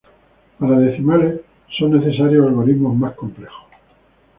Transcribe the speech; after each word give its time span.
Para 0.57 0.79
decimales, 0.79 1.41
son 1.77 1.91
necesarios 1.95 2.47
algoritmos 2.47 2.97
más 2.97 3.13
complejos. 3.13 3.67